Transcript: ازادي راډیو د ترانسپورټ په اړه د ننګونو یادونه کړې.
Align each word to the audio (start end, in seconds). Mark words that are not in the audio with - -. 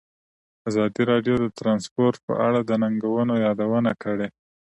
ازادي 0.69 1.03
راډیو 1.11 1.35
د 1.39 1.45
ترانسپورټ 1.57 2.15
په 2.27 2.33
اړه 2.47 2.59
د 2.63 2.71
ننګونو 2.83 3.33
یادونه 3.45 3.91
کړې. 4.03 4.27